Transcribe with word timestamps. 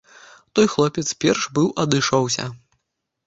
Той 0.59 0.69
хлопец 0.73 1.03
перш 1.25 1.45
быў 1.57 1.67
адышоўся. 1.83 2.47